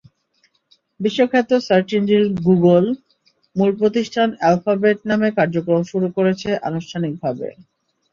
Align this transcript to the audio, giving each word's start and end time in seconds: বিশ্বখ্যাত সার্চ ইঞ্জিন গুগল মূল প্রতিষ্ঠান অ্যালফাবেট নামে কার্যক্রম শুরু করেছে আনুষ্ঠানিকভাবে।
বিশ্বখ্যাত 0.99 1.49
সার্চ 1.67 1.89
ইঞ্জিন 1.97 2.23
গুগল 2.47 2.85
মূল 3.55 3.71
প্রতিষ্ঠান 3.81 4.29
অ্যালফাবেট 4.33 4.97
নামে 5.09 5.29
কার্যক্রম 5.37 5.81
শুরু 5.91 6.07
করেছে 6.17 6.49
আনুষ্ঠানিকভাবে। 6.67 7.47